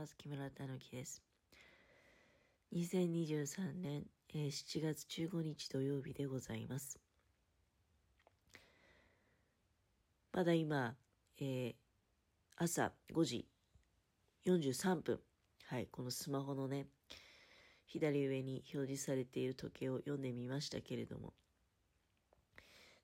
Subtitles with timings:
[0.00, 0.16] ます。
[0.16, 1.22] 木村たぬきです。
[2.74, 4.04] 2023年、
[4.34, 6.98] えー、7月15日土曜日でございます。
[10.32, 10.94] まだ今、
[11.38, 11.74] えー、
[12.56, 13.46] 朝5時
[14.46, 15.20] 43分。
[15.66, 16.86] はい、このスマホのね、
[17.84, 21.34] 左上に表示されている時計を読んでみましたけれども。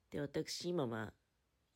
[0.09, 1.13] で、私今まあ、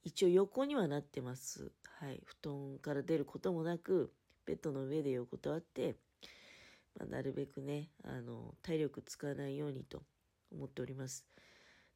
[0.04, 1.72] 一応横にはなってます。
[2.00, 2.24] はい。
[2.26, 4.12] 布団から出ることもなく、
[4.46, 5.96] ベッドの上で横たわって、
[7.00, 10.04] まあ、なるべくね、あの、体力使わないようにと
[10.52, 11.26] 思っております。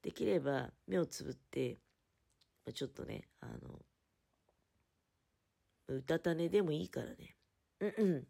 [0.02, 1.80] できれば目をつぶって、
[2.66, 3.82] まあ、ちょっとね、あの、
[5.88, 7.36] うたた寝でもいいからね。
[7.80, 8.28] うんうん。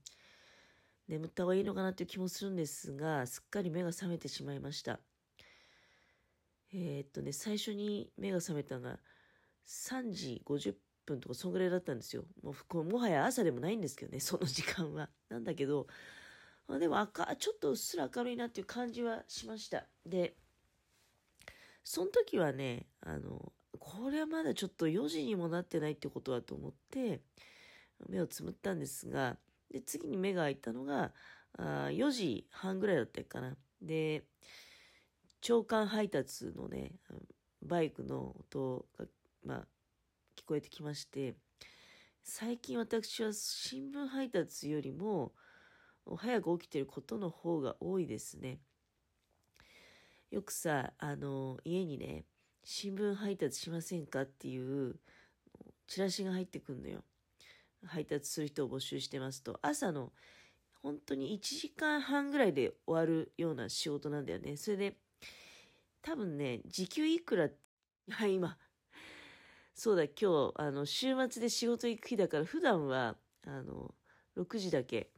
[1.07, 4.99] 眠った方がいいのかなっていう気もするんですが、すっかり目が覚めてしまいました。
[6.73, 8.99] えー、っとね、最初に目が覚めたのが、
[9.67, 12.25] 3時50分とかそんぐらいだったんですよ。
[12.41, 15.09] もうもはや朝でもないんですけどね、その時間は。
[15.29, 15.87] なんだけど、
[16.67, 19.87] あ、でも赤、ちょっとうっすら明るいなっていう感じはしました。
[20.05, 20.35] で、
[21.83, 27.21] その時はね、あの、これはまだちょっと4時にもなってないってことだと思って、
[28.09, 29.37] 目をつむったんですが、
[29.69, 31.13] で、次に目が開いたのが、
[31.57, 33.57] あ4時半ぐらいだったかな。
[33.81, 34.25] で、
[35.41, 36.93] 長官配達のね、
[37.61, 39.05] バイクの音が
[39.45, 39.67] まあ、
[40.45, 41.35] こえてきまして、
[42.23, 45.33] 最近私は新聞配達よりも
[46.17, 48.59] 早く起きてることの方が多いですね。
[50.31, 52.25] よくさ、あの、家にね、
[52.63, 54.95] 新聞配達しませんかっていう
[55.87, 57.03] チラシが入ってくんのよ。
[57.85, 60.11] 配達する人を募集してますと、朝の
[60.81, 64.57] 本当に1時間半ぐらいで終わるような仕事なんだよね。
[64.57, 64.97] それで、
[66.01, 67.49] 多分ね、時給いくら、
[68.09, 68.57] はい、今、
[69.77, 73.93] そうだ、今日、あの、週末で仕事行く日だから、普段は、あの、
[74.37, 75.11] 6時だけ、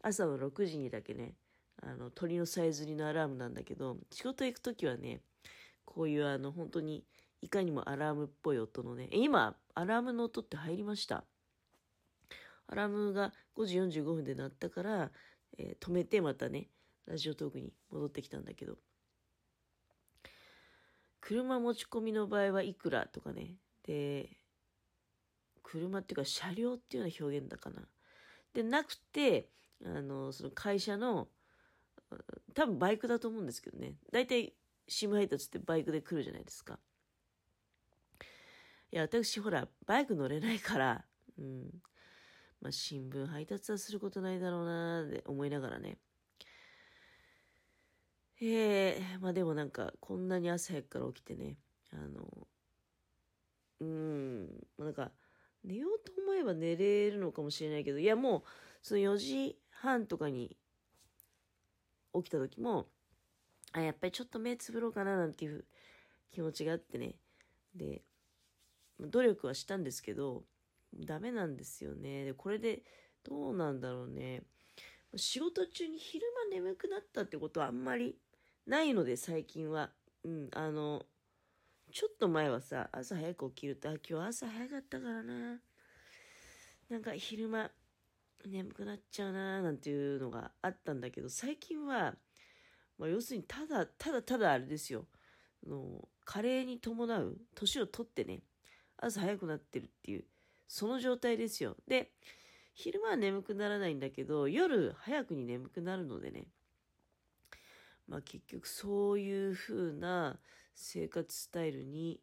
[0.00, 1.34] 朝の6時にだけね、
[1.82, 5.22] あの、鳥のさえずりのアラームなんだけど、仕事行くときはね、
[5.84, 7.04] こういうあの、本当に、
[7.42, 11.24] いかにもアラームっぽい音のね、今、アラームの音って入りました。
[12.68, 15.10] アラームが5時45分で鳴ったから、
[15.58, 16.68] えー、止めてまたね、
[17.06, 18.78] ラジオトークに戻ってきたんだけど、
[21.20, 23.56] 車持ち込みの場合はいくらとかね、
[23.86, 24.28] で、
[25.62, 27.82] 車っていうか車両っていうような表現だかな。
[28.52, 29.48] で、なくて、
[29.84, 31.28] あの、その会社の、
[32.54, 33.94] 多分バイクだと思うんですけどね。
[34.12, 34.54] 大体、
[34.88, 36.78] シム配達ってバイクで来るじゃないですか。
[38.92, 41.04] いや、私ほら、バイク乗れないから、
[41.38, 41.82] うん。
[42.60, 45.98] まあ、新聞配達はすることないだろうなって思いながらね。
[48.40, 51.58] ええー、まあでもなんか、こんなに朝早くから起きてね、
[51.92, 52.46] あの、
[53.80, 55.12] うん、なんか、
[55.64, 58.42] 寝ようと思えば寝れるのかもしれないけど、いやもう、
[58.82, 60.56] その4時半とかに
[62.14, 62.86] 起きた時も、
[63.72, 65.64] あ、やっぱりちょっと目つぶろうかななんていう
[66.30, 67.16] 気持ちがあってね。
[67.74, 68.02] で、
[69.00, 70.44] 努力はしたんですけど、
[70.94, 72.24] ダメなんですよね。
[72.24, 72.82] で、これで
[73.22, 74.42] どうなんだろうね。
[75.16, 78.16] 仕事中に昼間眠くなったってことはあんまり
[78.66, 79.90] ないので、最近は。
[80.24, 81.04] うん、あの、
[81.96, 85.62] ちょっと前はさ、朝早く起きると、あ、今日朝早かったからな。
[86.90, 87.70] なんか昼間、
[88.44, 92.14] 眠くなっちゃうななんていうのがあったんだけど、最近は、
[92.98, 95.06] まあ、要するにただ、ただただあれですよ。
[95.66, 98.42] の加齢に伴う、年を取ってね、
[98.98, 100.24] 朝早くなってるっていう、
[100.68, 101.78] その状態ですよ。
[101.88, 102.12] で、
[102.74, 106.48] 昼間は眠くならないんだけど、夜早くに眠くなるのでね、
[108.08, 110.38] まあ結局そういう風な
[110.74, 112.20] 生活スタイルに、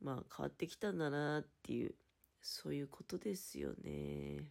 [0.00, 1.94] まあ、変わってきたんだなっていう、
[2.40, 4.44] そういうことですよね。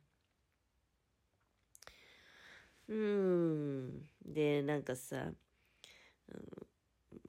[2.90, 4.02] うん。
[4.26, 5.32] で、なんかさ、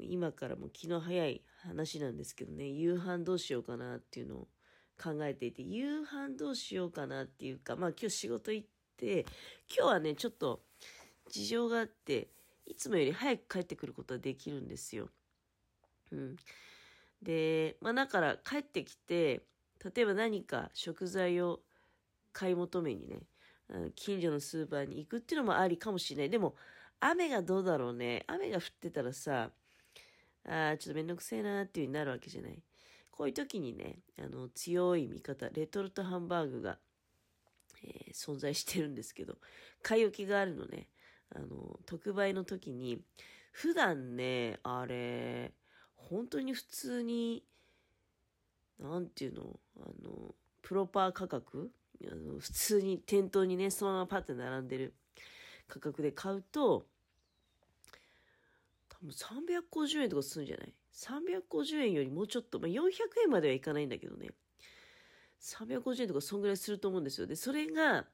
[0.01, 4.49] 今からも気の早い話なんですけどね、夕飯どうしようかなっていうのを
[5.01, 9.21] 考えていて、夕飯どうしようかなっていうか、まあ今日仕事行って、
[9.75, 10.63] 今日はね、ちょっと
[11.31, 12.29] 事情があって、
[12.67, 15.09] いつもより早く帰ってくることはできるんですよ。
[16.13, 16.37] うん。
[17.23, 19.43] で、まあだから帰ってきて、
[19.95, 21.61] 例えば何か食材を
[22.33, 23.21] 買い求めにね、
[23.95, 26.31] 近所のスーパーに行くっていうのもありかもしれない。
[26.31, 26.55] でも、
[27.01, 28.25] 雨がどうだろうね。
[28.27, 29.51] 雨が降ってたらさ、
[30.47, 32.63] ああ、ちょっとめんどくせえなーっていう風になるわけじゃない。
[33.11, 36.79] こういう時にね、あの、強い味方、レトルトハンバーグが、
[37.83, 39.39] えー、存在してるんですけど、
[39.83, 40.89] 買い置きがあるのね。
[41.35, 43.03] あの、特売の時に、
[43.53, 45.53] 普段ね、あれ、
[45.97, 47.45] 本当に普通に、
[48.79, 51.71] なんていうのあの、プロパー価格
[52.11, 54.95] あの普通に店頭にね、そのままパッて並んでる
[55.69, 56.87] 価格で買うと、
[58.89, 62.91] 多分350円とかするんじゃない ?350 円よりもうちょっと、まあ、400
[63.25, 64.31] 円まではいかないんだけどね。
[65.41, 67.27] 350円とかそんぐらいすると思うんですよ。
[67.27, 68.07] で、それが、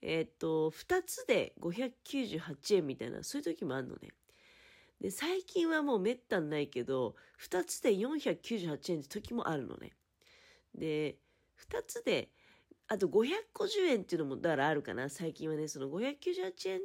[0.00, 4.10] えー、っと、2つで598円みたいな、そういう時もあるのね。
[5.00, 9.92] で、最近はもうめったにないけど、2つで498円って時もあるのね。
[10.74, 11.16] で、
[11.70, 12.30] 2つで、
[12.88, 15.08] あと550円っていうのも、だからあるかな。
[15.08, 16.80] 最近はね、その598円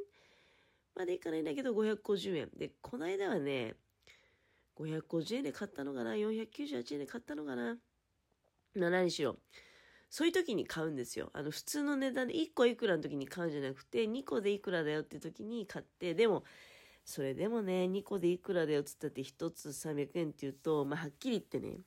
[0.96, 2.50] までいかないんだけど、550円。
[2.58, 3.76] で、この間はね、
[4.76, 7.78] 550円で買ったのかな ?498 円で買ったのかな
[8.76, 9.38] まあ何しろ。
[10.14, 11.32] そういう時に買うんですよ。
[11.34, 16.44] あの、普通の値段で1個いくらの時に買うんじゃなくて、2個でいくらだよって時に買って、でも、
[17.04, 21.80] それでもね、2個でいくらだよっつったって1つ300円って言うと、まあ、はっきり言ってね、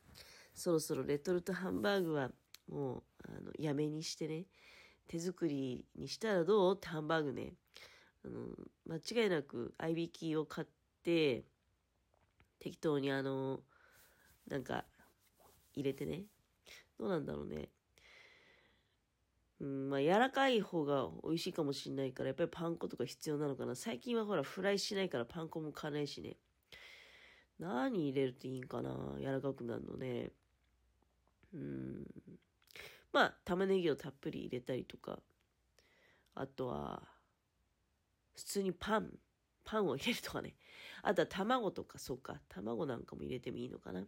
[0.56, 2.32] そろそろレトルトハンバーグは
[2.68, 4.46] もう、あの、やめにしてね、
[5.06, 7.52] 手作りにしたらどうってハンバーグね、
[8.24, 8.48] あの、
[8.88, 10.66] 間違いなく合いびきを買っ
[11.04, 11.44] て、
[12.58, 13.60] 適当にあの、
[14.48, 14.84] なんか、
[15.74, 16.24] 入れてね、
[16.98, 17.68] どうなんだろうね。
[19.60, 23.74] うん、まあ、柔らかい方が美味しいかもしんないから、やっぱりパン粉とか必要なのかな。
[23.74, 26.36] 最近はほら、フライしないからパン粉も買わないしね。
[27.58, 30.30] 何入れるといいんかな柔らかくなるのね。
[31.54, 32.06] うん。
[33.12, 35.20] まあ、玉ねぎをたっぷり入れたりとか。
[36.34, 37.02] あとは、
[38.34, 39.18] 普通にパン。
[39.64, 40.54] パンを入れるとかね。
[41.02, 42.40] あとは卵とか、そうか。
[42.48, 44.06] 卵なんかも入れてもいいのかな。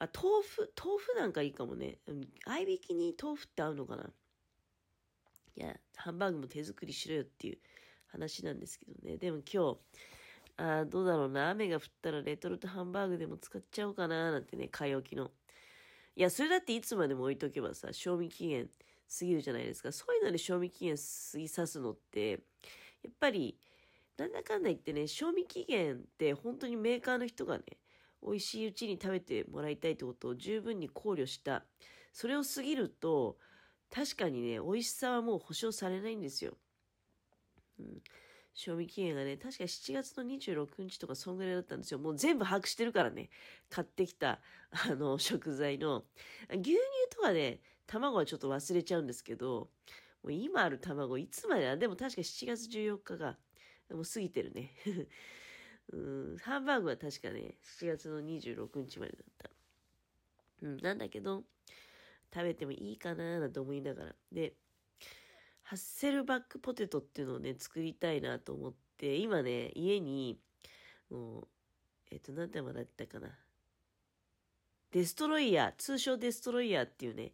[0.00, 1.98] あ、豆腐、豆腐なんかいいかもね。
[2.46, 4.04] 合いびきに豆腐って合うのかな
[5.56, 7.58] いや、ハンバーグも手作りしろよっていう
[8.06, 9.16] 話なんですけどね。
[9.16, 9.78] でも今日、
[10.56, 11.50] あどうだろうな。
[11.50, 15.32] 雨が降ったらレトルトハンバーグでも使っちゃおうかななんてね、買い置きの。
[16.14, 18.68] いや、それだっていつまでも置いとけばさ、賞味期限
[19.18, 19.90] 過ぎるじゃないですか。
[19.90, 22.36] そういうので賞味期限過ぎさすのって、や
[23.10, 23.58] っぱり、
[24.16, 27.64] なんだかんだ言ってね、賞味期限って本当にメーカーの人がね、
[28.22, 31.64] 美味しいうちに食べてもらいたいってことを十分に考慮した。
[32.12, 33.38] それを過ぎると、
[33.90, 36.56] 確かにね、美味しさはもう保証されないんですよ。
[37.78, 38.02] うん。
[38.54, 42.00] 賞味期限がね、確か7月の26日とかそんぐらいだったんですよ。
[42.00, 43.30] もう全部把握してるからね。
[43.70, 46.04] 買ってきた、あの、食材の。
[46.50, 46.76] 牛乳
[47.10, 49.70] とかね、卵はちょっと忘れちゃうんですけど、
[50.24, 53.38] もう今ある卵、いつまででも確か7月14日が、
[53.90, 54.72] もう過ぎてるね。
[55.92, 59.50] うん、ハンバーグは確かね、7月の26日までだった。
[60.62, 61.44] うん、なんだけど、
[62.32, 64.14] 食べてもいいかななんて思いながら。
[64.32, 64.54] で、
[65.62, 70.38] ハッセルバックポテトっていうのをね、作りたいなと思って、今ね、家に、
[71.10, 71.48] もう、
[72.10, 73.28] えっ、と、何てまだったかな。
[74.92, 77.32] デストロイヤー、通称デストロイヤーっていうね、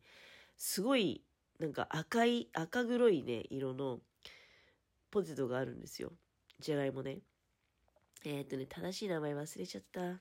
[0.57, 1.23] すごい、
[1.59, 4.01] なんか赤い、赤黒いね、色の
[5.11, 6.13] ポテトがあるんですよ。
[6.59, 7.21] じゃがいもね。
[8.25, 10.21] えっ、ー、とね、正しい名前忘れちゃった。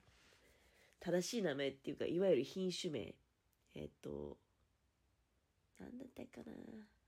[1.00, 3.14] 正しい名前っていうか、いわゆる品種名。
[3.74, 4.36] えっ、ー、と、
[5.80, 6.52] なんだったかな。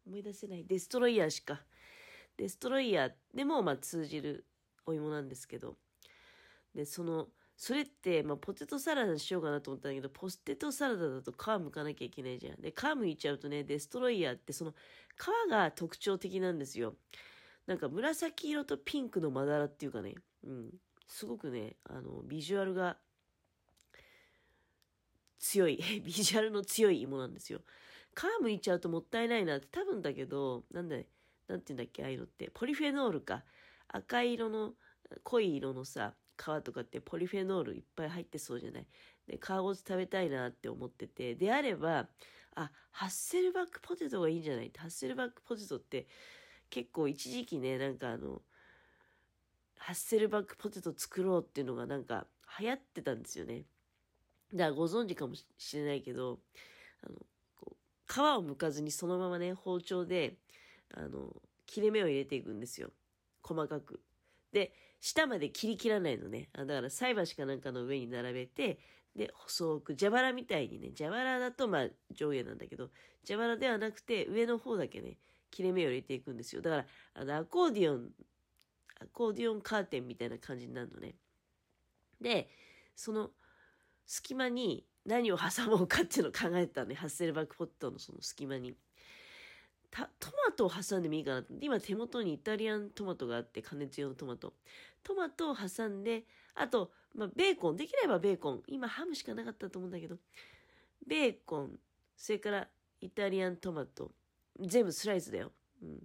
[0.06, 0.64] 思い出せない。
[0.64, 1.62] デストロイヤーしか。
[2.37, 4.46] デストロイヤーでも、まあ、通じる
[4.87, 5.76] お芋なんですけど。
[6.75, 12.60] で、その、それって、まあ、ポテトサラダにしようかなと思ったんだけど、ポテトサラダだと皮剥かなきゃいけないじゃん。
[12.60, 14.75] で、皮剥いちゃうとね、デストロイヤーってその
[15.16, 16.94] 皮が特徴的なんですよ。
[17.66, 20.70] なんか紫色とピンクのまだらっていうかね、うん。
[21.06, 22.98] すごくね、あの、ビジュアルが
[25.38, 27.60] 強い、 ビジュアルの強い芋なんですよ。
[28.14, 31.06] 皮むいちゃうともったいないなって多分だけど、なんだ、なんて
[31.48, 32.50] 言うんだっけ、ああいうのって。
[32.52, 33.44] ポリフェノールか。
[33.88, 34.75] 赤色の、
[35.22, 38.86] 濃い色のさ、皮とかってポリフェノールいっぱい入ってそうじゃない？
[39.26, 41.34] で、皮ごと食べたいなって思ってて。
[41.34, 42.10] であれば、
[42.54, 44.72] あ、ハッセルバックポテトがいいんじゃない？
[44.76, 46.08] ハッセルバックポテトって
[46.70, 48.44] 結構一時期ね、なんかあの、
[49.78, 52.26] ハッセルバックポテト作ろうっていうのがなんか
[52.59, 53.64] 流行ってたんですよね。
[54.52, 56.38] だからご存知かもしれないけど、
[57.02, 57.18] あの、
[57.54, 60.37] こう皮を剥かずにそのままね、包丁で、
[60.95, 61.35] あの、
[61.66, 62.90] 切れ目を入れていくんですよ。
[63.42, 64.00] 細かく。
[64.52, 66.49] で、下まで切り切らないのね。
[66.52, 68.78] だから菜箸かなんかの上に並べて、
[69.14, 72.90] で、細く、蛇腹みたいにね、蛇腹だとまあ上下なんだけど、
[73.26, 75.18] 蛇腹ではなくて上の方だけね、
[75.50, 76.62] 切れ目を入れていくんですよ。
[76.62, 78.11] だから、あの、アコーディオン
[79.00, 81.14] アコーディオンカーテンみたいな感じになるのね。
[82.20, 82.48] で、
[82.94, 83.30] その
[84.06, 86.94] 隙間に何を挟もうかっていうのを考えたね。
[86.94, 88.74] ハッセルバックポットのその隙間に。
[89.90, 91.54] トマトを挟んでもいいかなと。
[91.60, 94.54] 今手元にイタリアントマトがあって、加熱用のトマト。
[95.02, 96.24] トマトを挟んで、
[96.54, 97.76] あと、まあ、ベーコン。
[97.76, 98.62] できればベーコン。
[98.66, 100.16] 今ハムしかなかったと思うんだけど、
[101.06, 101.78] ベーコン、
[102.16, 102.68] それから
[103.00, 104.12] イタリアントマト、
[104.60, 105.52] 全部スライスだよ。
[105.82, 106.02] うん。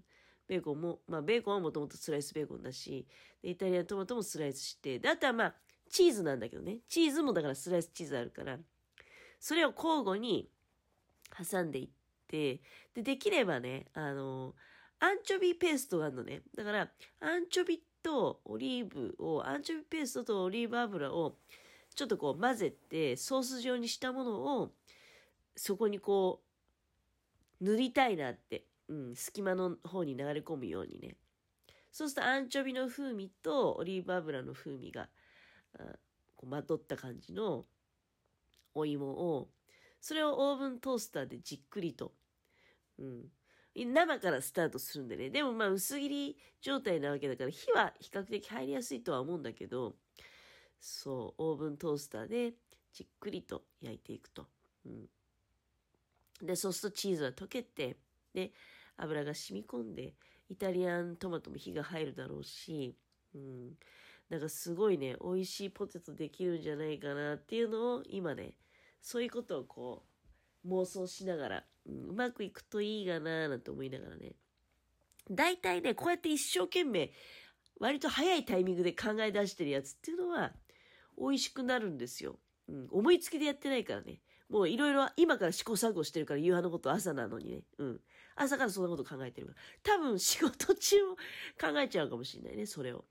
[0.52, 3.08] ベーコンも、まあベーコンはもともとスライスベーコンだし、
[3.42, 5.56] イタリアントマトもスライスして、で、あとはまあ、
[5.90, 6.80] チーズなんだけどね。
[6.90, 8.58] チーズもだからスライスチーズあるから、
[9.40, 10.50] それを交互に
[11.32, 11.90] 挟んでいっ
[12.28, 12.60] て、
[12.94, 14.54] で、できればね、あの、
[15.00, 16.42] アンチョビペーストがあるのね。
[16.54, 16.92] だから、
[17.22, 21.38] アンチョビとオリーブを、アンチョビペーストとオリーブ油を
[21.96, 24.74] ちょっとこう混ぜて、ソース状にしたものを、
[25.56, 26.44] そこにこ
[27.62, 31.16] う、塗りたいなって、うん、隙間の方に流れ込むようにね。
[31.92, 35.08] そうするとアンチョビの風味とオリーブ油の風味が、
[36.36, 37.64] こうまとった感じの
[38.74, 39.50] お芋を、
[40.02, 42.12] それをオーブントースターでじっくりと、
[43.00, 43.30] うん、
[43.76, 45.30] 生からスタートするんでね。
[45.30, 49.96] でもまあ薄切り状態なわけだから火は比較的入りやすいとは思うんだけど、
[50.82, 52.54] そう、オーブントースターで
[52.92, 54.48] じっくりと焼いていくと。
[54.86, 55.10] うん、
[56.46, 57.98] で、そうするとチーズは溶けて、
[58.34, 58.52] で、
[59.02, 60.14] 油が染み込んで、
[60.50, 62.98] イタリアントマトも火が入るだろうし、
[63.34, 63.72] うん、
[64.30, 68.54] なんかすごいね、美味しいポテトできるんじゃないかなっていうのを今ね、
[69.02, 70.04] そういうことをこ
[70.64, 74.36] う妄想しながら、うん、うまくいくといいかななんて思いながらね。
[75.30, 77.12] 大体ね、こうやって一生懸命、
[77.80, 80.54] 割と早いタイミングで考え出してるやつっていうのは、
[81.18, 82.40] 美味しくなるんですよ。
[82.68, 84.20] うん、思いつきでやってないからね。
[84.50, 87.62] もういろいろ今から試行錯誤してるから夕飯のこと朝なのにね。
[87.78, 88.02] うん。
[88.36, 89.98] 朝からそんなこと考えてるから。
[89.98, 91.16] 多分仕事中も
[91.60, 93.06] 考えちゃうかもしれないね、それを。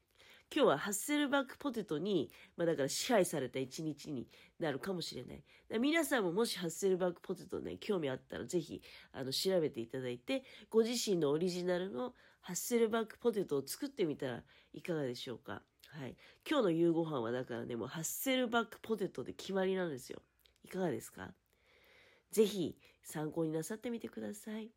[0.52, 4.26] 今日はハッセルバックポテトに、まあだから支配された一日に
[4.58, 5.44] なるかもしれない。
[5.78, 15.62] 皆さんももしハッセルバックポテトね、興味あったらぜひ、あの、調べていただいて、ご自身のオリジナルのハッセルバックポテトを作ってみたらいかがでしょうか。
[15.86, 16.16] はい。
[16.48, 20.20] 今日の夕ご飯はだからね、もうハッセルバックポテトで決まりなんですよ。
[20.64, 21.32] いかがですか？
[22.32, 24.70] ぜひ参考になさってみてください。